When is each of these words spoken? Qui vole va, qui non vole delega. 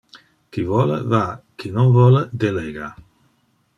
Qui 0.55 0.61
vole 0.69 0.95
va, 1.11 1.21
qui 1.59 1.71
non 1.75 1.93
vole 1.99 2.25
delega. 2.45 2.89